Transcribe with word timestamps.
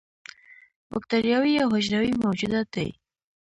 بکتریاوې 0.91 1.51
یو 1.61 1.67
حجروي 1.75 2.13
موجودات 2.25 2.67
دي 2.75 2.87